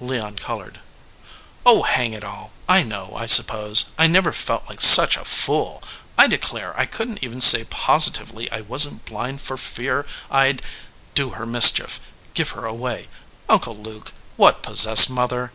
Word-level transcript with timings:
Leon 0.00 0.36
colored. 0.36 0.80
"Oh, 1.64 1.80
hang 1.82 2.12
it 2.12 2.22
all! 2.22 2.52
I 2.68 2.82
know, 2.82 3.16
I 3.16 3.24
sup 3.24 3.46
pose. 3.46 3.86
I 3.96 4.06
never 4.06 4.34
felt 4.34 4.68
like 4.68 4.82
such 4.82 5.16
a 5.16 5.24
fool. 5.24 5.82
I 6.18 6.26
declare, 6.26 6.78
I 6.78 6.84
couldn 6.84 7.14
t 7.16 7.24
even 7.24 7.40
say 7.40 7.64
positively 7.64 8.52
I 8.52 8.60
wasn 8.60 8.98
t 8.98 9.04
blind 9.10 9.40
for 9.40 9.56
fear 9.56 10.04
I 10.30 10.52
d 10.52 10.64
do 11.14 11.30
her 11.30 11.46
mischief 11.46 12.00
give 12.34 12.50
her 12.50 12.66
away. 12.66 13.08
Uncle 13.48 13.78
Luke, 13.78 14.12
what 14.36 14.60
possessed 14.62 15.08
mother?" 15.08 15.52